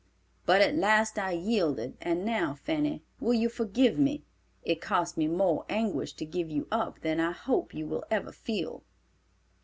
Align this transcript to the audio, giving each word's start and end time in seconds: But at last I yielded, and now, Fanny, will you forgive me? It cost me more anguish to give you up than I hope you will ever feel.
But 0.47 0.61
at 0.61 0.73
last 0.73 1.19
I 1.19 1.33
yielded, 1.33 1.95
and 2.01 2.25
now, 2.25 2.55
Fanny, 2.55 3.03
will 3.19 3.35
you 3.35 3.49
forgive 3.49 3.99
me? 3.99 4.23
It 4.63 4.81
cost 4.81 5.15
me 5.15 5.27
more 5.27 5.63
anguish 5.69 6.13
to 6.13 6.25
give 6.25 6.49
you 6.49 6.67
up 6.71 7.01
than 7.01 7.19
I 7.19 7.29
hope 7.33 7.75
you 7.75 7.85
will 7.85 8.05
ever 8.09 8.31
feel. 8.31 8.81